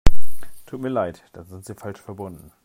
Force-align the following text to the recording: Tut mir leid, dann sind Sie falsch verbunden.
Tut 0.65 0.81
mir 0.81 0.89
leid, 0.89 1.23
dann 1.33 1.45
sind 1.45 1.63
Sie 1.63 1.75
falsch 1.75 2.01
verbunden. 2.01 2.51